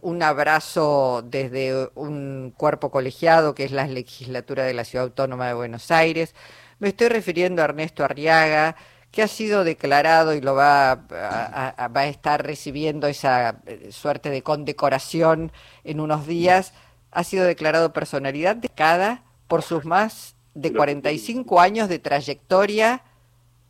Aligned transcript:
Un 0.00 0.22
abrazo 0.22 1.22
desde 1.22 1.90
un 1.94 2.52
cuerpo 2.56 2.90
colegiado 2.90 3.54
que 3.54 3.64
es 3.64 3.72
la 3.72 3.86
legislatura 3.86 4.64
de 4.64 4.74
la 4.74 4.84
Ciudad 4.84 5.04
Autónoma 5.04 5.46
de 5.46 5.54
Buenos 5.54 5.90
Aires. 5.90 6.34
Me 6.78 6.88
estoy 6.88 7.08
refiriendo 7.08 7.62
a 7.62 7.66
Ernesto 7.66 8.04
Arriaga, 8.04 8.76
que 9.10 9.22
ha 9.22 9.28
sido 9.28 9.64
declarado 9.64 10.34
y 10.34 10.40
lo 10.40 10.54
va 10.54 11.06
a, 11.10 12.06
estar 12.06 12.44
recibiendo 12.44 13.06
esa 13.06 13.60
eh, 13.66 13.88
suerte 13.90 14.28
de 14.30 14.42
condecoración 14.42 15.52
en 15.84 16.00
unos 16.00 16.26
días. 16.26 16.74
Ha 17.12 17.24
sido 17.24 17.44
declarado 17.44 17.92
personalidad 17.92 18.56
destacada 18.56 19.22
por 19.48 19.62
sus 19.62 19.84
más 19.84 20.34
de 20.54 20.72
45 20.72 21.60
años 21.60 21.88
de 21.88 21.98
trayectoria 21.98 23.02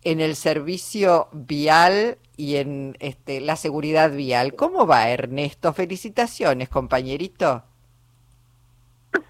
en 0.03 0.21
el 0.21 0.37
servicio 0.37 1.29
vial 1.33 2.19
y 2.37 2.57
en 2.57 2.97
este, 3.01 3.41
la 3.41 3.57
seguridad 3.57 4.11
vial. 4.11 4.55
¿Cómo 4.55 4.87
va, 4.87 5.09
Ernesto? 5.09 5.73
Felicitaciones, 5.73 6.69
compañerito. 6.69 7.65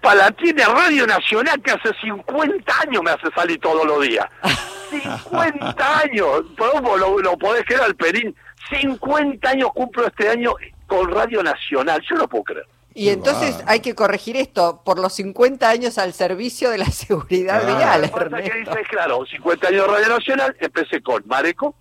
Palatine 0.01 0.65
Radio 0.65 1.07
Nacional 1.07 1.61
que 1.61 1.71
hace 1.71 1.93
50 2.01 2.81
años 2.81 3.03
me 3.03 3.11
hace 3.11 3.29
salir 3.33 3.59
todos 3.59 3.85
los 3.85 4.01
días. 4.01 4.25
50 4.89 5.99
años. 5.99 6.43
¿Cómo 6.57 6.97
lo, 6.97 7.19
lo 7.19 7.37
podés 7.37 7.63
creer 7.65 7.81
al 7.81 7.95
Perín? 7.95 8.35
50 8.69 9.49
años 9.49 9.69
cumplo 9.73 10.07
este 10.07 10.29
año 10.29 10.53
con 10.87 11.09
Radio 11.11 11.43
Nacional. 11.43 12.01
Yo 12.09 12.15
no 12.15 12.27
puedo 12.27 12.43
creer. 12.43 12.67
Y 12.93 13.09
entonces 13.09 13.63
hay 13.67 13.79
que 13.81 13.93
corregir 13.93 14.37
esto 14.37 14.81
por 14.83 14.97
los 14.97 15.13
50 15.13 15.69
años 15.69 15.99
al 15.99 16.13
servicio 16.13 16.71
de 16.71 16.79
la 16.79 16.85
seguridad 16.87 17.63
vial, 17.63 18.05
Ernesto. 18.05 18.51
Que 18.51 18.59
dice, 18.59 18.83
claro, 18.89 19.23
50 19.23 19.67
años 19.67 19.85
de 19.85 19.93
Radio 19.93 20.09
Nacional, 20.09 20.57
empecé 20.59 21.01
con 21.01 21.23
Mareco, 21.27 21.75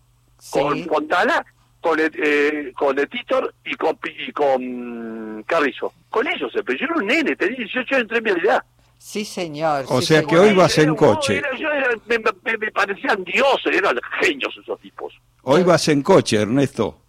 con 0.51 0.85
Fontana, 0.85 1.45
con 1.81 1.99
eh, 2.01 2.73
con 2.77 2.97
Titor 2.97 3.55
y 3.65 3.75
con, 3.75 3.99
y 4.27 4.33
con 4.33 5.43
Carrizo. 5.47 5.93
Con 6.11 6.27
ellos, 6.27 6.53
pero 6.65 6.79
yo 6.79 6.85
era 6.87 6.95
un 6.97 7.07
nene, 7.07 7.37
tenía 7.37 7.57
18 7.59 7.95
años, 7.95 8.03
entré 8.03 8.19
en 8.19 8.25
mi 8.25 8.31
edad. 8.43 8.63
Sí, 8.99 9.25
señor. 9.25 9.85
O 9.89 10.01
sí, 10.01 10.07
sea 10.09 10.21
señor. 10.23 10.31
que 10.31 10.39
hoy 10.49 10.55
vas 10.55 10.79
en 10.79 10.95
coche. 10.97 11.39
Era- 11.39 11.55
yo 11.57 11.69
era- 11.71 11.91
me, 12.07 12.19
me- 12.19 12.59
me 12.59 12.71
parecían 12.73 13.23
dioses, 13.25 13.77
eran 13.77 13.99
genios 14.21 14.57
esos 14.61 14.81
tipos. 14.81 15.13
Hoy 15.43 15.63
vas 15.63 15.87
en 15.89 16.03
coche, 16.03 16.41
Ernesto. 16.41 17.03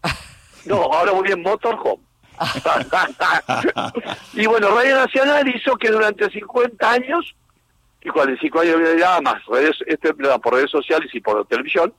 No, 0.66 0.84
ahora 0.94 1.14
voy 1.14 1.32
en 1.32 1.42
motorhome. 1.42 2.04
y 4.34 4.46
bueno, 4.46 4.70
Radio 4.76 4.96
Nacional 4.98 5.48
hizo 5.48 5.76
que 5.78 5.90
durante 5.90 6.30
50 6.30 6.92
años, 6.92 7.36
y 8.02 8.10
45 8.10 8.60
años 8.60 8.80
de 8.80 8.92
edad 8.94 9.22
más, 9.22 9.44
redes, 9.48 9.76
este, 9.88 10.14
por 10.14 10.54
redes 10.54 10.70
sociales 10.70 11.10
y 11.14 11.20
por 11.20 11.46
televisión, 11.48 11.94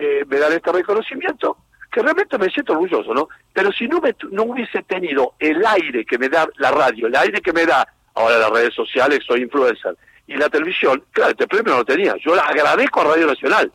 eh, 0.00 0.24
me 0.28 0.38
dan 0.38 0.52
este 0.52 0.70
reconocimiento, 0.70 1.56
que 1.90 2.02
realmente 2.02 2.38
me 2.38 2.48
siento 2.50 2.72
orgulloso, 2.72 3.12
¿no? 3.12 3.28
Pero 3.52 3.72
si 3.72 3.88
no, 3.88 4.00
me, 4.00 4.14
no 4.30 4.44
hubiese 4.44 4.82
tenido 4.84 5.34
el 5.40 5.64
aire 5.66 6.04
que 6.04 6.18
me 6.18 6.28
da 6.28 6.48
la 6.58 6.70
radio, 6.70 7.08
el 7.08 7.16
aire 7.16 7.40
que 7.40 7.52
me 7.52 7.66
da 7.66 7.86
ahora 8.14 8.38
las 8.38 8.50
redes 8.50 8.74
sociales, 8.74 9.20
soy 9.26 9.42
influencer, 9.42 9.96
y 10.28 10.36
la 10.36 10.48
televisión, 10.48 11.02
claro, 11.10 11.30
este 11.32 11.48
premio 11.48 11.72
no 11.72 11.78
lo 11.78 11.84
tenía. 11.84 12.14
Yo 12.24 12.34
le 12.34 12.40
agradezco 12.40 13.00
a 13.00 13.04
Radio 13.04 13.26
Nacional, 13.26 13.72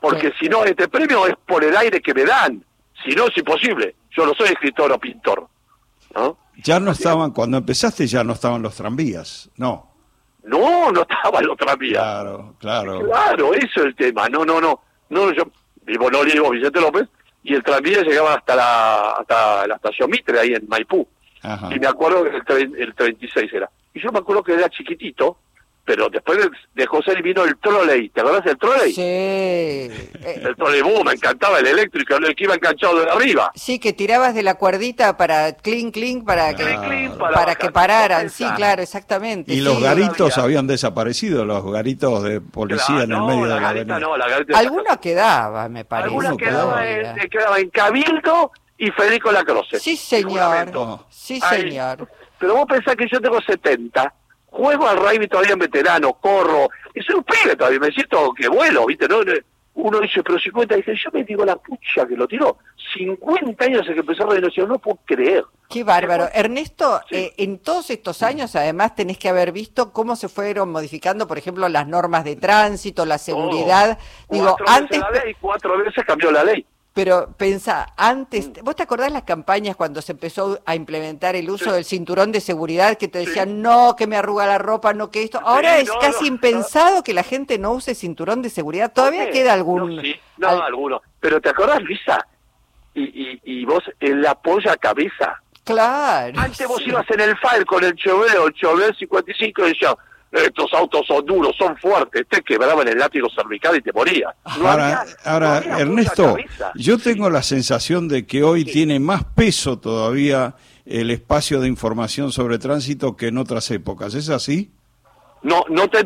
porque 0.00 0.32
si 0.40 0.48
no, 0.48 0.64
este 0.64 0.88
premio 0.88 1.26
es 1.26 1.34
por 1.46 1.62
el 1.62 1.76
aire 1.76 2.00
que 2.00 2.14
me 2.14 2.24
dan. 2.24 2.64
Si 3.04 3.14
no, 3.14 3.26
es 3.26 3.36
imposible. 3.36 3.96
Yo 4.10 4.24
no 4.24 4.32
soy 4.34 4.48
escritor 4.48 4.90
o 4.92 4.98
pintor. 4.98 5.46
¿no? 6.14 6.38
Ya 6.62 6.80
no 6.80 6.92
estaban, 6.92 7.32
cuando 7.32 7.58
empezaste 7.58 8.06
ya 8.06 8.24
no 8.24 8.32
estaban 8.32 8.62
los 8.62 8.76
tranvías, 8.76 9.50
no. 9.56 9.92
No, 10.44 10.90
no 10.92 11.02
estaba 11.02 11.40
en 11.40 11.50
otra 11.50 11.74
vía. 11.74 11.98
Claro, 11.98 12.54
claro. 12.58 13.04
Claro, 13.04 13.52
eso 13.52 13.80
es 13.80 13.86
el 13.86 13.96
tema. 13.96 14.28
No, 14.28 14.44
no, 14.44 14.60
no. 14.60 14.80
No, 15.08 15.32
yo 15.32 15.42
vivo 15.86 16.08
en 16.08 16.16
Olivo, 16.16 16.50
Vicente 16.50 16.80
López, 16.80 17.08
y 17.42 17.54
el 17.54 17.62
tranvía 17.62 18.02
llegaba 18.02 18.34
hasta 18.34 18.56
la 18.56 19.10
hasta 19.12 19.66
la 19.66 19.74
estación 19.76 20.10
Mitre, 20.10 20.38
ahí 20.38 20.52
en 20.52 20.68
Maipú. 20.68 21.06
Ajá. 21.42 21.70
Y 21.74 21.78
me 21.78 21.86
acuerdo 21.86 22.24
que 22.24 22.52
el, 22.54 22.76
el 22.76 22.94
36 22.94 23.52
era. 23.52 23.70
Y 23.94 24.00
yo 24.00 24.10
me 24.10 24.18
acuerdo 24.18 24.42
que 24.42 24.54
era 24.54 24.68
chiquitito, 24.68 25.38
pero 25.86 26.08
después 26.10 26.36
de, 26.74 26.86
José 26.86 27.14
vino 27.22 27.44
el 27.44 27.56
trolley. 27.58 28.08
¿Te 28.10 28.20
acordás 28.20 28.44
del 28.44 28.58
trolley? 28.58 28.92
Sí. 28.92 29.00
Eh, 29.02 30.42
El 30.42 30.56
trolley, 30.56 30.82
uh, 30.82 31.04
me 31.04 31.12
encantaba 31.12 31.60
el 31.60 31.66
eléctrico, 31.68 32.16
el 32.16 32.34
que 32.34 32.44
iba 32.44 32.54
enganchado 32.54 32.98
de 33.00 33.08
arriba. 33.10 33.52
sí, 33.54 33.78
que 33.78 33.92
tirabas 33.92 34.34
de 34.34 34.42
la 34.42 34.56
cuerdita 34.56 35.16
para 35.16 35.52
clink, 35.52 35.94
clink, 35.94 36.26
para 36.26 36.54
que, 36.54 36.64
Clink, 36.64 37.16
para, 37.16 37.34
para 37.34 37.54
que 37.54 37.70
pararan. 37.70 38.28
Sí, 38.28 38.44
claro, 38.56 38.82
exactamente. 38.82 39.52
Y 39.52 39.58
sí. 39.58 39.62
los 39.62 39.80
garitos 39.80 40.32
había. 40.36 40.44
habían 40.44 40.66
desaparecido, 40.66 41.44
los 41.44 41.64
garitos 41.70 42.22
de 42.24 42.40
policía 42.40 42.84
Claro, 42.86 43.04
en 43.04 43.12
el 43.12 43.18
no, 43.18 43.26
medio 43.28 43.46
la 43.46 43.54
de 43.54 43.60
la 43.60 43.68
avenida. 43.68 43.98
no, 44.00 44.16
la 44.16 44.28
garita 44.28 44.58
Alguna 44.58 44.96
quedaba, 44.96 45.68
me 45.68 45.84
parece. 45.84 46.08
Alguna 46.08 46.28
Alguno 46.30 46.44
quedaba 46.44 46.82
quedaba. 46.82 47.22
en, 47.22 47.28
quedaba 47.30 47.58
en 47.60 47.70
Cabildo 47.70 48.50
y 48.78 48.90
Federico 48.90 49.30
Lacroce. 49.30 49.78
Sí, 49.78 49.96
señor. 49.96 51.00
Sí, 51.10 51.38
Ahí. 51.42 51.62
señor. 51.62 52.08
Pero 52.38 52.54
vos 52.56 52.66
pensás 52.68 52.96
que 52.96 53.06
yo 53.10 53.20
tengo 53.20 53.40
70, 53.40 54.12
juego 54.46 54.86
al 54.88 54.96
rugby 54.98 55.28
todavía 55.28 55.52
en 55.52 55.58
veterano, 55.58 56.14
corro, 56.14 56.68
y 56.94 57.00
soy 57.02 57.16
un 57.16 57.24
pibe 57.24 57.56
todavía, 57.56 57.78
me 57.80 57.90
siento 57.92 58.32
que 58.34 58.48
vuelo, 58.48 58.86
¿viste? 58.86 59.06
¿No? 59.08 59.20
Uno 59.74 60.00
dice, 60.00 60.22
pero 60.22 60.38
50, 60.38 60.74
dice, 60.76 60.94
yo 60.94 61.10
me 61.12 61.22
digo 61.22 61.44
la 61.44 61.56
pucha 61.56 62.06
que 62.08 62.16
lo 62.16 62.26
tiró. 62.26 62.56
50 62.96 63.62
años 63.62 63.80
desde 63.82 63.92
que 63.94 64.00
empezó 64.00 64.24
Radio 64.24 64.40
Nacional, 64.40 64.72
no 64.72 64.78
puedo 64.78 64.98
creer. 65.04 65.44
Qué 65.68 65.84
bárbaro. 65.84 66.28
Ernesto, 66.32 67.00
Sí. 67.10 67.16
eh, 67.16 67.34
en 67.36 67.58
todos 67.58 67.90
estos 67.90 68.22
años 68.22 68.56
además 68.56 68.94
tenés 68.94 69.18
que 69.18 69.28
haber 69.28 69.52
visto 69.52 69.92
cómo 69.92 70.16
se 70.16 70.28
fueron 70.30 70.70
modificando, 70.72 71.26
por 71.28 71.36
ejemplo, 71.36 71.68
las 71.68 71.86
normas 71.86 72.24
de 72.24 72.36
tránsito, 72.36 73.04
la 73.04 73.18
seguridad. 73.18 73.98
Digo, 74.30 74.56
Cuatro 74.56 74.64
veces 74.66 74.80
antes, 74.82 74.98
la 75.00 75.10
ley, 75.24 75.36
cuatro 75.40 75.76
veces 75.76 76.04
cambió 76.06 76.30
la 76.30 76.44
ley. 76.44 76.64
Pero 76.96 77.28
pensá, 77.36 77.92
antes, 77.98 78.48
Mm. 78.48 78.64
¿vos 78.64 78.74
te 78.74 78.82
acordás 78.84 79.12
las 79.12 79.24
campañas 79.24 79.76
cuando 79.76 80.00
se 80.00 80.12
empezó 80.12 80.58
a 80.64 80.74
implementar 80.74 81.36
el 81.36 81.50
uso 81.50 81.66
Sí. 81.66 81.70
del 81.70 81.84
cinturón 81.84 82.32
de 82.32 82.40
seguridad 82.40 82.96
que 82.96 83.06
te 83.06 83.18
decían, 83.18 83.60
no, 83.60 83.94
que 83.96 84.06
me 84.06 84.16
arruga 84.16 84.46
la 84.46 84.56
ropa, 84.56 84.94
no, 84.94 85.10
que 85.10 85.22
esto? 85.22 85.38
Ahora 85.44 85.76
es 85.76 85.88
no, 85.88 85.98
casi 85.98 86.22
no, 86.22 86.28
impensado 86.28 87.02
que 87.04 87.12
la 87.12 87.22
gente 87.22 87.58
no 87.58 87.72
use 87.72 87.94
cinturón 87.94 88.40
de 88.40 88.48
seguridad. 88.48 88.90
¿Todavía 88.94 89.30
queda 89.30 89.52
algún...? 89.52 90.02
No, 90.38 90.48
al- 90.48 90.62
alguno. 90.62 91.02
Pero 91.20 91.38
¿te 91.38 91.50
acordás, 91.50 91.82
Luisa? 91.82 92.26
Y, 92.94 93.02
y, 93.02 93.40
y 93.44 93.64
vos 93.66 93.82
en 94.00 94.22
la 94.22 94.34
polla 94.34 94.74
cabeza. 94.78 95.42
Claro. 95.64 96.40
Antes 96.40 96.66
vos 96.66 96.80
ibas 96.86 97.04
en 97.10 97.20
el 97.20 97.36
Fire 97.36 97.66
con 97.66 97.84
el 97.84 97.94
Chevrolet 97.94 98.36
el 98.42 98.54
Chevrolet 98.54 98.96
55 98.96 99.66
y 99.66 99.68
decías, 99.68 99.94
estos 100.32 100.72
autos 100.74 101.06
son 101.06 101.24
duros, 101.24 101.54
son 101.58 101.76
fuertes, 101.78 102.26
te 102.28 102.42
quebraban 102.42 102.86
el 102.88 102.98
látigo 102.98 103.28
cervical 103.34 103.76
y 103.76 103.80
te 103.80 103.92
morías. 103.92 104.34
No 104.58 104.68
Ahora, 104.68 105.00
había- 105.00 105.14
ahora 105.24 105.60
no 105.66 105.78
Ernesto, 105.78 106.36
yo 106.74 106.98
tengo 106.98 107.30
la 107.30 107.42
sensación 107.42 108.08
de 108.08 108.26
que 108.26 108.42
hoy 108.42 108.64
tiene 108.64 108.98
más 109.00 109.24
peso 109.24 109.78
todavía 109.78 110.54
el 110.84 111.10
espacio 111.10 111.60
de 111.60 111.68
información 111.68 112.32
sobre 112.32 112.58
tránsito 112.58 113.16
que 113.16 113.28
en 113.28 113.38
otras 113.38 113.70
épocas. 113.70 114.14
¿Es 114.14 114.28
así? 114.28 114.70
No, 115.42 115.64
no 115.68 115.88
te 115.88 115.98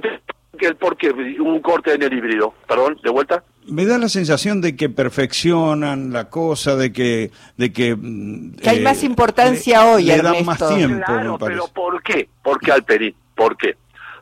el 0.60 0.76
por 0.76 0.96
qué 0.98 1.10
hubo 1.10 1.48
un 1.54 1.60
corte 1.60 1.94
en 1.94 2.02
el 2.02 2.12
híbrido. 2.12 2.52
Perdón, 2.68 2.98
de 3.02 3.08
vuelta. 3.10 3.42
Me 3.66 3.86
da 3.86 3.96
la 3.96 4.10
sensación 4.10 4.60
de 4.60 4.76
que 4.76 4.90
perfeccionan 4.90 6.12
la 6.12 6.28
cosa, 6.28 6.76
de 6.76 6.92
que... 6.92 7.30
De 7.56 7.72
que, 7.72 7.94
mm, 7.96 8.56
Que 8.56 8.70
hay 8.70 8.80
más 8.80 9.02
importancia 9.04 9.86
hoy, 9.86 10.04
le 10.04 10.16
dan 10.18 10.34
Ernesto. 10.34 10.44
más 10.44 10.76
tiempo, 10.76 11.04
Claro, 11.06 11.32
me 11.32 11.38
parece. 11.38 11.60
pero 11.60 11.72
¿por 11.72 12.02
qué? 12.02 12.28
¿Por 12.42 12.60
qué 12.60 12.72
Alperín? 12.72 13.14
¿Por 13.34 13.56
qué? 13.56 13.76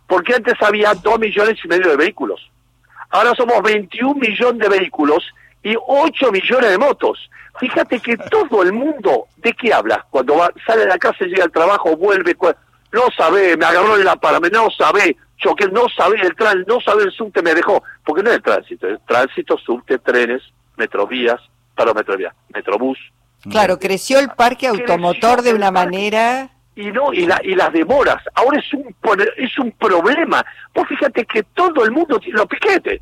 Porque 0.08 0.34
antes 0.34 0.54
había 0.60 0.94
2 0.94 1.20
millones 1.20 1.56
y 1.64 1.68
medio 1.68 1.90
de 1.90 1.96
vehículos. 1.96 2.50
Ahora 3.10 3.32
somos 3.36 3.62
21 3.62 4.14
millones 4.14 4.58
de 4.58 4.68
vehículos 4.68 5.24
y 5.62 5.76
8 5.76 6.32
millones 6.32 6.70
de 6.70 6.78
motos. 6.78 7.30
Fíjate 7.60 8.00
que 8.00 8.16
todo 8.16 8.62
el 8.62 8.72
mundo, 8.72 9.26
¿de 9.36 9.52
qué 9.52 9.72
habla? 9.72 10.04
Cuando 10.10 10.36
va, 10.36 10.50
sale 10.66 10.82
de 10.82 10.88
la 10.88 10.98
casa, 10.98 11.24
llega 11.24 11.44
al 11.44 11.52
trabajo, 11.52 11.96
vuelve, 11.96 12.36
no 12.92 13.02
sabe, 13.16 13.56
me 13.56 13.64
agarró 13.64 13.96
en 13.96 14.04
la 14.04 14.16
parame, 14.16 14.50
no 14.50 14.68
sabe, 14.70 15.16
choqué, 15.36 15.68
no 15.68 15.86
sabe 15.94 16.20
el 16.20 16.34
tran, 16.34 16.64
no 16.66 16.80
sabe 16.80 17.04
el 17.04 17.12
subte, 17.12 17.42
me 17.42 17.54
dejó. 17.54 17.82
Porque 18.04 18.22
no 18.22 18.30
es 18.30 18.36
el 18.36 18.42
tránsito, 18.42 18.88
es 18.88 18.98
tránsito, 19.06 19.56
subte, 19.58 19.98
trenes, 19.98 20.42
metrovías, 20.76 21.40
para 21.74 21.94
metrovía, 21.94 22.34
metrobús, 22.52 22.98
Claro, 23.48 23.78
creció 23.78 24.18
el 24.18 24.30
parque 24.30 24.66
automotor 24.66 25.42
de 25.42 25.54
una 25.54 25.70
manera... 25.70 26.50
y 26.78 26.92
no 26.92 27.12
y, 27.12 27.26
la, 27.26 27.40
y 27.42 27.56
las 27.56 27.72
demoras. 27.72 28.22
Ahora 28.34 28.60
es 28.60 28.72
un 28.72 28.94
es 29.36 29.58
un 29.58 29.72
problema. 29.72 30.44
Vos 30.72 30.86
fíjate 30.88 31.24
que 31.24 31.42
todo 31.42 31.84
el 31.84 31.90
mundo 31.90 32.20
tiene 32.20 32.38
los 32.38 32.46
piquetes. 32.46 33.00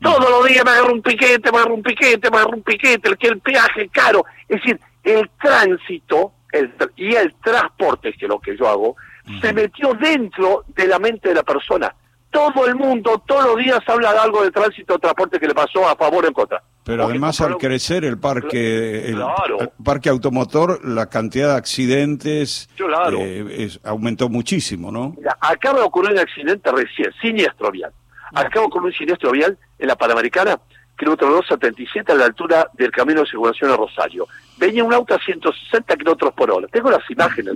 Todos 0.00 0.30
los 0.30 0.46
días 0.46 0.64
me 0.64 0.70
agarro 0.70 0.94
un 0.94 1.02
piquete 1.02 1.52
me 1.52 1.58
agarro 1.58 1.74
un 1.74 1.82
piquete 1.82 2.30
me 2.30 2.38
agarro 2.38 2.56
un 2.56 2.62
piquete 2.62 3.10
el 3.10 3.18
que 3.18 3.28
el 3.28 3.40
peaje 3.40 3.90
caro. 3.90 4.24
Es 4.48 4.56
decir 4.62 4.80
el 5.04 5.28
tránsito 5.38 6.32
el, 6.50 6.72
y 6.96 7.14
el 7.14 7.34
transporte 7.34 8.14
que 8.14 8.24
es 8.24 8.28
lo 8.28 8.40
que 8.40 8.56
yo 8.56 8.66
hago 8.66 8.96
se 9.42 9.52
metió 9.52 9.92
dentro 9.94 10.64
de 10.68 10.86
la 10.86 10.98
mente 10.98 11.28
de 11.28 11.34
la 11.34 11.42
persona 11.42 11.94
todo 12.30 12.66
el 12.66 12.74
mundo 12.76 13.22
todos 13.26 13.44
los 13.46 13.56
días 13.56 13.80
habla 13.86 14.12
de 14.12 14.18
algo 14.18 14.42
de 14.42 14.50
tránsito 14.50 14.94
o 14.94 14.98
transporte 14.98 15.38
que 15.40 15.46
le 15.48 15.54
pasó 15.54 15.88
a 15.88 15.96
favor 15.96 16.24
o 16.24 16.28
en 16.28 16.32
contra 16.34 16.62
Pero 16.84 17.02
Porque 17.02 17.12
además 17.12 17.40
al 17.40 17.56
crecer 17.58 18.04
el 18.04 18.18
parque, 18.18 19.06
el, 19.08 19.16
Claro. 19.16 19.60
el 19.60 19.70
parque 19.84 20.08
automotor, 20.08 20.84
la 20.88 21.06
cantidad 21.06 21.48
de 21.52 21.56
accidentes 21.56 22.68
Claro. 22.76 23.18
eh, 23.20 23.64
es- 23.64 23.80
aumentó 23.84 24.28
muchísimo, 24.28 24.90
¿no? 24.90 25.14
Mira, 25.16 25.36
acaba 25.40 25.78
de 25.80 25.84
ocurrir 25.84 26.12
un 26.12 26.18
accidente 26.20 26.70
recién, 26.72 27.12
siniestro 27.20 27.70
vial. 27.70 27.92
Acaba 28.32 28.60
de 28.62 28.66
ocurrir 28.66 28.86
un 28.86 28.92
siniestro 28.94 29.30
vial 29.32 29.58
en 29.78 29.88
la 29.88 29.96
Panamericana 29.96 30.58
kilómetro 30.96 31.28
277 31.30 32.12
a 32.12 32.14
la 32.14 32.26
altura 32.26 32.68
del 32.74 32.90
camino 32.90 33.20
de 33.20 33.26
circulación 33.26 33.70
a 33.70 33.76
Rosario. 33.76 34.26
Venía 34.58 34.84
un 34.84 34.92
auto 34.92 35.14
a 35.14 35.18
160 35.18 35.96
kilómetros 35.96 36.32
por 36.34 36.50
hora. 36.50 36.66
Tengo 36.68 36.90
las 36.90 37.08
imágenes, 37.10 37.54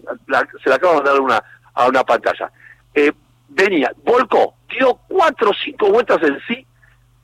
se 0.63 0.71
la 0.71 0.77
acabo 0.77 0.95
de 0.95 1.03
mandar 1.03 1.21
una, 1.21 1.45
a 1.75 1.87
una 1.87 2.03
pantalla. 2.05 2.51
Eh, 2.95 3.13
venía, 3.49 3.93
volcó, 4.05 4.55
dio 4.69 4.99
cuatro 5.09 5.51
o 5.51 5.55
cinco 5.55 5.91
vueltas 5.91 6.23
en 6.23 6.39
sí. 6.47 6.67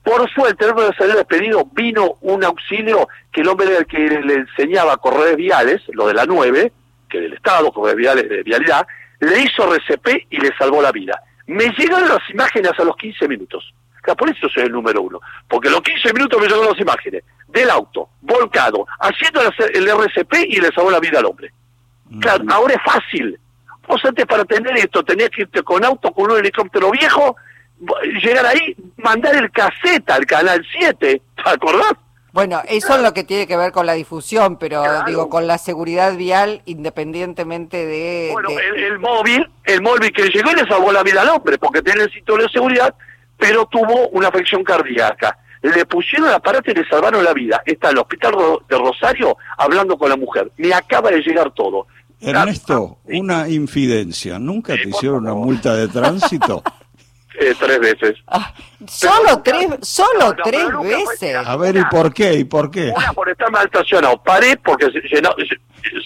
Por 0.03 0.27
suerte, 0.31 0.65
el 0.65 0.75
de 0.75 0.95
salir 0.97 1.15
despedido, 1.15 1.67
vino 1.73 2.17
un 2.21 2.43
auxilio 2.43 3.07
que 3.31 3.41
el 3.41 3.47
hombre 3.47 3.85
que 3.85 3.99
le 3.99 4.33
enseñaba 4.33 4.97
corredores 4.97 5.35
viales, 5.35 5.81
lo 5.89 6.07
de 6.07 6.15
la 6.15 6.25
9, 6.25 6.71
que 7.07 7.19
del 7.19 7.33
Estado, 7.33 7.71
corredores 7.71 7.97
viales 7.97 8.29
de 8.29 8.41
vialidad, 8.41 8.87
le 9.19 9.41
hizo 9.41 9.71
RCP 9.71 10.27
y 10.31 10.37
le 10.37 10.55
salvó 10.57 10.81
la 10.81 10.91
vida. 10.91 11.21
Me 11.45 11.69
llegaron 11.77 12.09
las 12.09 12.27
imágenes 12.31 12.71
a 12.79 12.83
los 12.83 12.95
15 12.95 13.27
minutos. 13.27 13.73
por 14.17 14.29
eso 14.29 14.49
soy 14.49 14.63
el 14.63 14.71
número 14.71 15.03
uno. 15.03 15.19
Porque 15.47 15.67
a 15.67 15.71
los 15.71 15.81
15 15.81 16.13
minutos 16.13 16.39
me 16.41 16.47
llegaron 16.47 16.71
las 16.71 16.79
imágenes 16.79 17.23
del 17.47 17.69
auto, 17.69 18.09
volcado, 18.21 18.87
haciendo 18.99 19.41
el 19.41 19.87
RCP 19.87 20.33
y 20.47 20.59
le 20.59 20.71
salvó 20.71 20.89
la 20.89 20.99
vida 20.99 21.19
al 21.19 21.25
hombre. 21.25 21.51
Claro, 22.19 22.43
ahora 22.49 22.73
es 22.73 22.81
fácil. 22.83 23.39
Vos 23.87 24.01
antes 24.05 24.25
para 24.25 24.45
tener 24.45 24.77
esto 24.77 25.03
tenías 25.03 25.29
que 25.29 25.43
irte 25.43 25.63
con 25.63 25.83
auto, 25.83 26.11
con 26.11 26.31
un 26.31 26.37
helicóptero 26.37 26.91
viejo, 26.91 27.35
llegar 28.21 28.45
ahí, 28.45 28.75
mandar 28.97 29.35
el 29.35 29.51
caseta 29.51 30.15
al 30.15 30.25
Canal 30.25 30.65
7, 30.71 31.21
¿te 31.35 31.49
acordás? 31.49 31.93
Bueno, 32.33 32.61
eso 32.69 32.95
es 32.95 33.01
lo 33.01 33.13
que 33.13 33.25
tiene 33.25 33.45
que 33.45 33.57
ver 33.57 33.73
con 33.73 33.85
la 33.85 33.93
difusión, 33.93 34.57
pero 34.57 34.83
digo, 35.05 35.29
con 35.29 35.47
la 35.47 35.57
seguridad 35.57 36.15
vial, 36.15 36.61
independientemente 36.65 37.85
de... 37.85 38.29
Bueno, 38.31 38.49
El, 38.73 38.99
móvil, 38.99 39.49
el 39.65 39.81
móvil 39.81 40.13
que 40.13 40.29
llegó 40.29 40.51
y 40.51 40.55
le 40.55 40.65
salvó 40.65 40.93
la 40.93 41.03
vida 41.03 41.23
al 41.23 41.29
hombre, 41.29 41.57
porque 41.57 41.81
tiene 41.81 42.03
el 42.03 42.11
cinturón 42.11 42.45
de 42.45 42.51
seguridad, 42.53 42.95
pero 43.37 43.65
tuvo 43.65 44.07
una 44.09 44.29
afección 44.29 44.63
cardíaca. 44.63 45.37
Le 45.61 45.85
pusieron 45.85 46.29
el 46.29 46.35
aparato 46.35 46.71
y 46.71 46.73
le 46.73 46.87
salvaron 46.87 47.23
la 47.23 47.33
vida. 47.33 47.61
Está 47.65 47.89
en 47.89 47.97
el 47.97 47.99
hospital 47.99 48.33
de 48.67 48.77
Rosario 48.77 49.37
hablando 49.57 49.97
con 49.97 50.09
la 50.09 50.15
mujer. 50.15 50.51
Me 50.57 50.73
acaba 50.73 51.11
de 51.11 51.21
llegar 51.21 51.51
todo. 51.51 51.87
Ernesto, 52.21 52.99
ah, 52.99 53.07
una 53.13 53.49
infidencia. 53.49 54.39
¿Nunca 54.39 54.75
te 54.75 54.89
hicieron 54.89 55.23
una 55.23 55.33
multa 55.33 55.75
de 55.75 55.87
tránsito? 55.87 56.63
Eh, 57.39 57.55
tres 57.57 57.79
veces. 57.79 58.19
Ah, 58.27 58.53
solo 58.87 59.41
tres, 59.41 59.67
solo 59.81 60.35
tres 60.43 60.67
veces. 60.83 61.35
A 61.35 61.55
ver, 61.55 61.75
¿y 61.75 61.83
por 61.85 62.13
qué? 62.13 62.33
¿Y 62.35 62.43
por 62.43 62.69
qué? 62.69 62.93
Una 62.95 63.13
por 63.13 63.29
estar 63.29 63.49
mal 63.49 63.65
estacionado. 63.65 64.21
Paré 64.21 64.57
porque 64.57 64.87
llenó, 65.11 65.33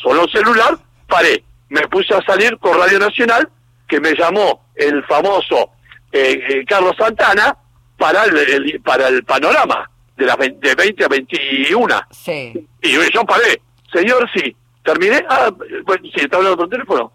solo 0.01 0.27
celular, 0.29 0.77
paré. 1.07 1.43
Me 1.67 1.81
puse 1.89 2.13
a 2.13 2.21
salir 2.21 2.57
con 2.59 2.77
Radio 2.77 2.99
Nacional, 2.99 3.49
que 3.85 3.99
me 3.99 4.13
llamó 4.13 4.67
el 4.75 5.03
famoso 5.05 5.71
eh, 6.11 6.39
eh, 6.47 6.65
Carlos 6.65 6.95
Santana 6.97 7.57
para 7.97 8.23
el, 8.23 8.81
para 8.81 9.09
el 9.09 9.25
panorama 9.25 9.89
de 10.15 10.25
las 10.25 10.37
de 10.37 10.75
20 10.75 11.03
a 11.03 11.07
21. 11.07 12.01
Sí. 12.11 12.67
Y 12.81 12.91
yo 13.11 13.25
paré. 13.25 13.61
Señor, 13.91 14.29
sí. 14.33 14.55
Terminé. 14.85 15.25
Ah, 15.27 15.51
bueno, 15.83 16.03
sí, 16.03 16.21
está 16.21 16.37
hablando 16.37 16.57
por 16.57 16.69
teléfono. 16.69 17.11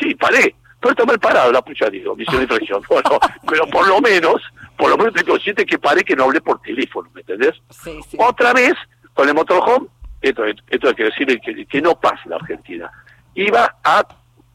Sí, 0.00 0.14
paré. 0.14 0.54
Pero 0.80 0.92
está 0.92 1.04
mal 1.04 1.18
parado 1.18 1.50
la 1.50 1.60
pucha, 1.60 1.90
digo, 1.90 2.14
misión 2.14 2.36
de 2.36 2.42
infracción. 2.44 2.82
Bueno, 2.88 3.18
pero 3.46 3.66
por 3.66 3.86
lo 3.88 4.00
menos, 4.00 4.40
por 4.76 4.88
lo 4.90 4.96
menos 4.96 5.12
estoy 5.14 5.32
consciente 5.32 5.66
que 5.66 5.78
paré 5.78 6.04
que 6.04 6.14
no 6.14 6.24
hablé 6.24 6.40
por 6.40 6.62
teléfono, 6.62 7.10
¿me 7.12 7.22
entendés? 7.22 7.54
Sí, 7.70 8.00
sí. 8.08 8.16
Otra 8.20 8.52
vez, 8.52 8.74
con 9.12 9.28
el 9.28 9.34
motorhome, 9.34 9.88
esto, 10.22 10.44
esto 10.44 10.88
hay 10.88 10.94
que 10.94 11.04
decirle 11.04 11.40
que, 11.40 11.66
que 11.66 11.82
no 11.82 11.98
pasa 11.98 12.20
en 12.24 12.30
la 12.30 12.36
Argentina. 12.36 12.90
Iba 13.34 13.76
a, 13.82 14.06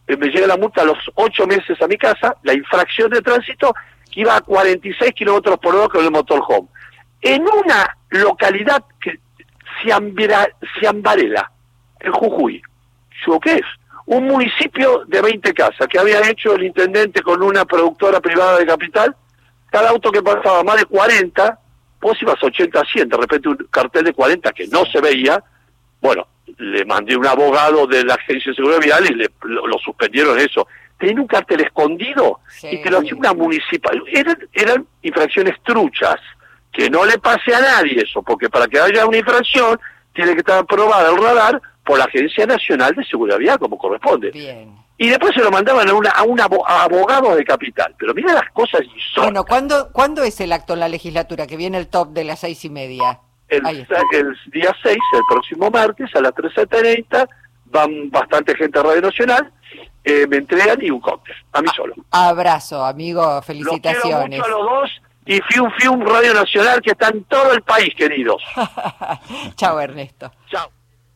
eh, 0.07 0.15
me 0.15 0.27
llega 0.27 0.47
la 0.47 0.55
multa 0.55 0.83
a 0.83 0.85
los 0.85 0.97
ocho 1.15 1.45
meses 1.45 1.81
a 1.81 1.87
mi 1.87 1.97
casa, 1.97 2.37
la 2.43 2.53
infracción 2.53 3.11
de 3.11 3.21
tránsito, 3.21 3.75
que 4.09 4.21
iba 4.21 4.37
a 4.37 4.41
46 4.41 5.11
kilómetros 5.11 5.59
por 5.59 5.75
hora 5.75 5.89
con 5.89 6.05
el 6.05 6.11
motorhome. 6.11 6.69
En 7.21 7.41
una 7.41 7.97
localidad 8.09 8.85
que 9.01 9.19
Ciambarela, 9.81 11.51
en 12.03 12.11
Jujuy. 12.11 12.61
Yo, 13.25 13.39
¿qué 13.39 13.55
es? 13.55 13.65
un 14.05 14.25
municipio 14.25 15.05
de 15.07 15.21
20 15.21 15.53
casas 15.53 15.87
que 15.87 15.99
había 15.99 16.19
hecho 16.29 16.55
el 16.55 16.63
intendente 16.63 17.21
con 17.21 17.41
una 17.41 17.65
productora 17.65 18.19
privada 18.19 18.57
de 18.57 18.65
capital, 18.65 19.15
cada 19.71 19.89
auto 19.89 20.11
que 20.11 20.21
pasaba 20.21 20.63
más 20.63 20.77
de 20.77 20.85
40, 20.85 21.59
vos 22.01 22.21
ibas 22.21 22.41
80 22.43 22.79
a 22.79 22.85
100, 22.85 23.09
de 23.09 23.17
repente 23.17 23.49
un 23.49 23.57
cartel 23.69 24.03
de 24.03 24.13
40 24.13 24.51
que 24.51 24.67
no 24.67 24.85
se 24.85 24.99
veía, 24.99 25.41
bueno, 26.01 26.27
le 26.57 26.85
mandé 26.85 27.15
un 27.15 27.25
abogado 27.25 27.87
de 27.87 28.03
la 28.03 28.15
Agencia 28.15 28.51
de 28.51 28.55
Seguridad 28.55 28.81
Vial 28.81 29.05
y 29.09 29.15
le, 29.15 29.29
lo, 29.43 29.77
suspendieron 29.79 30.37
eso. 30.37 30.67
Tenía 30.99 31.21
un 31.21 31.27
cartel 31.27 31.61
escondido 31.61 32.41
y 32.61 32.81
te 32.81 32.91
lo 32.91 32.99
hacía 32.99 33.15
una 33.15 33.33
municipal. 33.33 34.03
Eran, 34.11 34.37
eran 34.51 34.85
infracciones 35.01 35.55
truchas, 35.63 36.17
que 36.71 36.89
no 36.89 37.05
le 37.05 37.17
pase 37.19 37.55
a 37.55 37.61
nadie 37.61 38.01
eso, 38.01 38.21
porque 38.21 38.49
para 38.49 38.67
que 38.67 38.79
haya 38.79 39.05
una 39.05 39.17
infracción 39.17 39.79
tiene 40.13 40.33
que 40.33 40.39
estar 40.39 40.59
aprobada 40.59 41.09
el 41.09 41.17
radar 41.17 41.61
por 41.85 41.97
la 41.97 42.05
Agencia 42.05 42.45
Nacional 42.45 42.93
de 42.95 43.03
Seguridad 43.05 43.37
Vial, 43.37 43.59
como 43.59 43.77
corresponde. 43.77 44.31
Y 44.97 45.09
después 45.09 45.33
se 45.33 45.41
lo 45.41 45.51
mandaban 45.51 45.89
a, 45.89 45.93
una, 45.93 46.09
a 46.11 46.23
un 46.23 46.39
abogado 46.39 47.35
de 47.35 47.43
capital. 47.43 47.93
Pero 47.97 48.13
mira 48.13 48.33
las 48.33 48.49
cosas 48.51 48.81
Bueno, 49.17 49.43
¿cuándo, 49.43 49.89
¿cuándo 49.91 50.23
es 50.23 50.39
el 50.39 50.53
acto 50.53 50.73
en 50.73 50.79
la 50.79 50.87
legislatura? 50.87 51.47
Que 51.47 51.57
viene 51.57 51.77
el 51.77 51.87
top 51.87 52.09
de 52.09 52.23
las 52.23 52.39
seis 52.39 52.63
y 52.63 52.69
media. 52.69 53.19
El, 53.49 53.63
día 54.51 54.75
6, 54.81 54.97
el 55.13 55.21
próximo 55.29 55.69
martes, 55.69 56.09
a 56.15 56.21
las 56.21 56.31
13.30, 56.33 57.27
van 57.65 58.09
bastante 58.09 58.55
gente 58.55 58.79
a 58.79 58.83
Radio 58.83 59.01
Nacional, 59.01 59.51
eh, 60.03 60.25
me 60.27 60.37
entregan 60.37 60.79
y 60.81 60.89
un 60.89 60.99
cóctel, 60.99 61.35
a 61.51 61.61
mí 61.61 61.67
solo. 61.75 61.93
Abrazo, 62.09 62.83
amigo, 62.83 63.41
felicitaciones. 63.43 64.39
Los 64.39 64.47
quiero 64.47 64.63
mucho 64.63 64.71
a 64.71 64.79
los 64.79 64.81
dos 64.81 65.01
y 65.25 65.39
Fium 65.41 65.71
Fium 65.77 66.01
Radio 66.01 66.33
Nacional 66.33 66.81
que 66.81 66.91
está 66.91 67.09
en 67.09 67.23
todo 67.25 67.53
el 67.53 67.61
país, 67.61 67.93
queridos. 67.95 68.41
Chao, 69.55 69.79
Ernesto. 69.79 70.31
Chao. 70.49 70.69